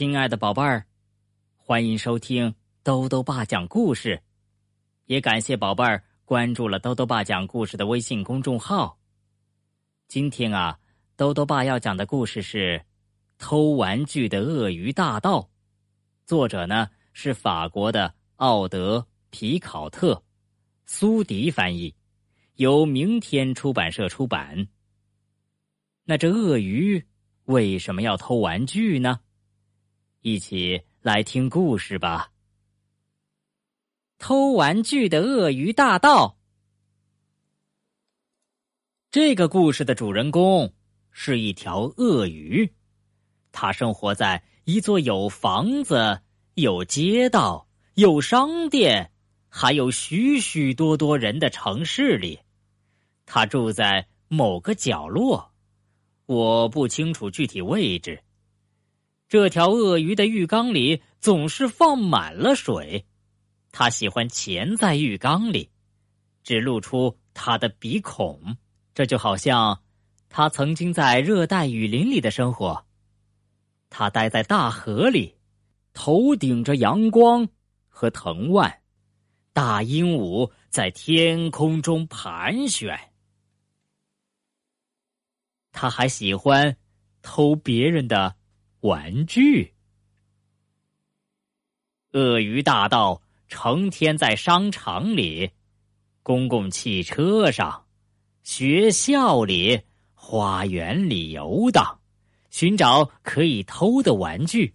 [0.00, 0.86] 亲爱的宝贝儿，
[1.58, 4.22] 欢迎收听兜兜爸讲故事，
[5.04, 8.98] 也感谢宝贝儿关注了兜兜爸讲故事的微信公众号。
[10.08, 10.78] 今天啊，
[11.16, 12.78] 兜兜爸要讲的故事是
[13.36, 15.38] 《偷玩具的鳄鱼大盗》，
[16.24, 20.24] 作者呢是法国的奥德·皮考特，
[20.86, 21.94] 苏迪翻译，
[22.54, 24.66] 由明天出版社出版。
[26.04, 27.06] 那这鳄鱼
[27.44, 29.20] 为什么要偷玩具呢？
[30.22, 32.30] 一起来听故事吧。
[34.18, 36.36] 偷玩具的鳄鱼大盗。
[39.10, 40.74] 这个故事的主人公
[41.10, 42.70] 是一条鳄鱼，
[43.50, 46.20] 它生活在一座有房子、
[46.52, 49.10] 有街道、有商店，
[49.48, 52.40] 还有许许多多人的城市里。
[53.24, 55.50] 它住在某个角落，
[56.26, 58.22] 我不清楚具体位置。
[59.30, 63.06] 这条鳄鱼的浴缸里总是放满了水，
[63.70, 65.70] 它喜欢潜在浴缸里，
[66.42, 68.56] 只露出它的鼻孔。
[68.92, 69.84] 这就好像
[70.28, 72.84] 它曾经在热带雨林里的生活。
[73.88, 75.36] 它待在大河里，
[75.92, 77.48] 头顶着阳光
[77.86, 78.80] 和藤蔓，
[79.52, 82.98] 大鹦鹉在天空中盘旋。
[85.70, 86.76] 它还喜欢
[87.22, 88.39] 偷别人的。
[88.80, 89.74] 玩具，
[92.12, 95.50] 鳄鱼大盗成天在商场里、
[96.22, 97.84] 公共汽车上、
[98.42, 99.82] 学校里、
[100.14, 102.00] 花园里游荡，
[102.48, 104.74] 寻找可以偷的玩具。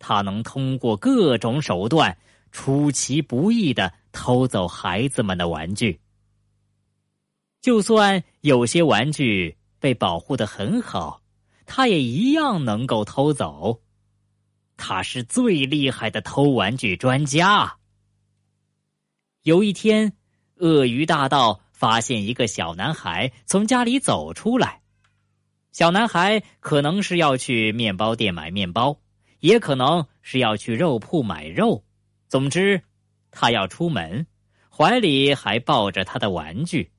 [0.00, 2.18] 他能通过各种手段
[2.50, 6.00] 出其不意的偷走孩子们的玩具。
[7.60, 11.19] 就算有些玩具被保护的很好。
[11.72, 13.80] 他也一样能够偷走，
[14.76, 17.76] 他是最厉害的偷玩具专家。
[19.42, 20.12] 有一天，
[20.56, 24.82] 鳄鱼大盗发现一个小男孩从家里走出来。
[25.70, 29.00] 小男孩可能是要去面包店买面包，
[29.38, 31.84] 也可能是要去肉铺买肉。
[32.26, 32.82] 总之，
[33.30, 34.26] 他要出门，
[34.68, 36.90] 怀里还抱着他的玩具。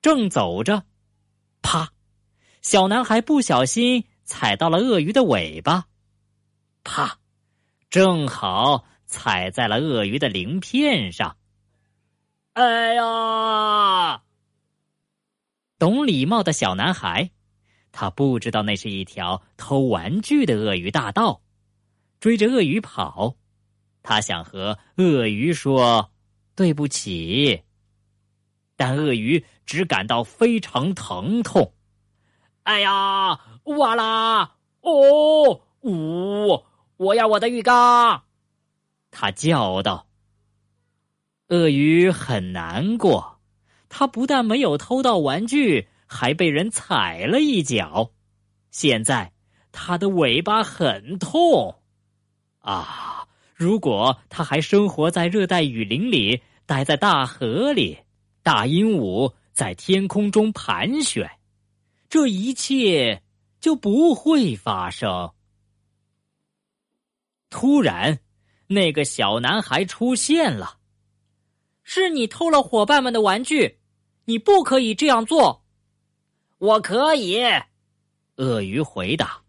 [0.00, 0.84] 正走着，
[1.60, 1.90] 啪！
[2.64, 5.84] 小男孩不小心踩到了鳄鱼的尾巴，
[6.82, 7.18] 啪！
[7.90, 11.36] 正好踩在了鳄鱼的鳞片上。
[12.54, 14.22] 哎呀！
[15.78, 17.30] 懂礼貌的小男孩，
[17.92, 21.42] 他不知道那是一条偷玩具的鳄鱼大盗，
[22.18, 23.36] 追着鳄鱼跑。
[24.02, 26.10] 他想和鳄鱼说
[26.54, 27.62] 对不起，
[28.74, 31.74] 但鳄鱼只感到非常疼痛。
[32.64, 33.40] 哎呀！
[33.64, 34.56] 哇啦！
[34.82, 36.62] 哦，呜！
[36.96, 38.22] 我要我的浴缸！
[39.10, 40.06] 他叫道。
[41.48, 43.38] 鳄鱼很难过，
[43.88, 48.10] 他不但没有偷到玩具，还被人踩了一脚。
[48.70, 49.32] 现在
[49.72, 51.76] 他的尾巴很痛。
[52.60, 53.28] 啊！
[53.54, 57.98] 如果他还生活在热带雨林里，待在大河里，
[58.42, 61.30] 大鹦鹉在天空中盘旋。
[62.14, 63.24] 这一切
[63.58, 65.32] 就不会发生。
[67.50, 68.20] 突然，
[68.68, 70.78] 那个小男孩出现了。
[71.82, 73.80] 是你偷了伙伴们的玩具，
[74.26, 75.64] 你不可以这样做。
[76.58, 77.42] 我可以，
[78.36, 79.42] 鳄鱼回答，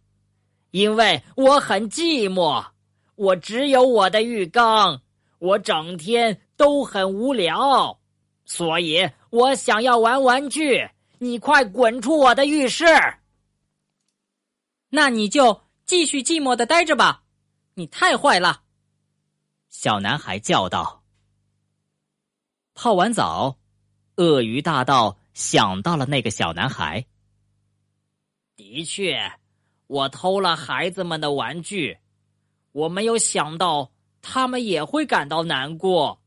[0.71, 2.65] 因为我很寂寞，
[3.13, 5.03] 我只有我的浴缸，
[5.37, 7.99] 我整天都很无聊，
[8.43, 10.89] 所以我想要玩玩具。
[11.19, 12.85] 你快滚出我的浴室！
[14.89, 17.23] 那你就继续寂寞的待着吧。
[17.73, 18.63] 你太坏了，
[19.69, 21.03] 小男孩叫道。
[22.73, 23.57] 泡完澡，
[24.15, 27.05] 鳄鱼大盗想到了那个小男孩。
[28.55, 29.33] 的确，
[29.87, 31.97] 我偷了孩子们的玩具，
[32.71, 33.91] 我没有想到
[34.21, 36.21] 他们也会感到难过，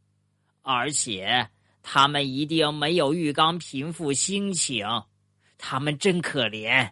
[0.63, 1.51] 而且。
[1.83, 4.87] 他们一定没有浴缸平复心情，
[5.57, 6.91] 他们真可怜。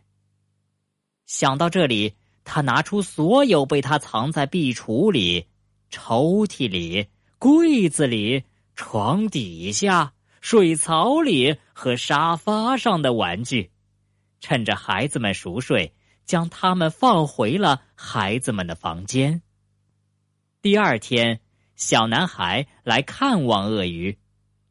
[1.27, 5.47] 想到这里，他拿出所有被他藏在壁橱里、
[5.91, 8.45] 抽屉里、柜子里、
[8.75, 13.71] 床底下、水槽里和沙发上的玩具，
[14.41, 15.95] 趁着孩子们熟睡，
[16.25, 19.43] 将他们放回了孩子们的房间。
[20.63, 21.41] 第二天，
[21.75, 24.17] 小男孩来看望鳄鱼。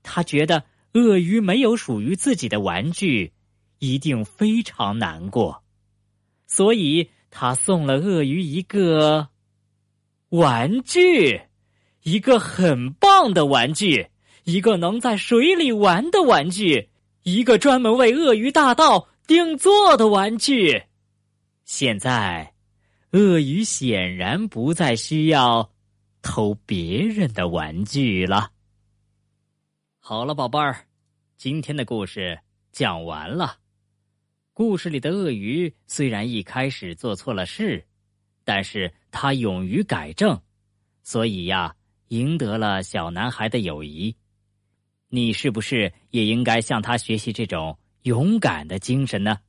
[0.08, 0.64] 他觉得
[0.94, 3.34] 鳄鱼没有属于自己的玩具，
[3.80, 5.64] 一定非常难过，
[6.46, 9.30] 所以他送了鳄鱼一个
[10.30, 11.42] 玩具，
[12.04, 14.08] 一个很棒的玩具，
[14.44, 16.90] 一个能在水里玩的玩具，
[17.24, 20.84] 一个专门为鳄鱼大道定做的玩具。
[21.66, 22.54] 现在，
[23.12, 25.72] 鳄鱼显然不再需要
[26.22, 28.52] 偷别人的玩具了。
[30.08, 30.86] 好了，宝贝儿，
[31.36, 32.40] 今天的故事
[32.72, 33.58] 讲完了。
[34.54, 37.84] 故事里的鳄鱼虽然一开始做错了事，
[38.44, 40.40] 但是他勇于改正，
[41.02, 41.76] 所以呀，
[42.10, 44.16] 赢得了小男孩的友谊。
[45.10, 49.40] 你是不是也应该向他学习这种勇敢的精神呢？